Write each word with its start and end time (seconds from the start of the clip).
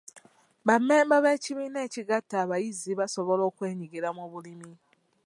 Bammemba 0.65 1.15
b'ekibiina 1.23 1.79
ekigatta 1.87 2.35
abayizi 2.43 2.91
basobola 2.99 3.41
okwenyigira 3.49 4.09
mu 4.17 4.25
bulimi. 4.31 4.71